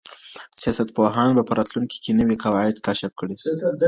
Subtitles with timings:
[0.61, 3.35] سياستپوهان به په راتلونکي کي نوي قواعد کشف کړي.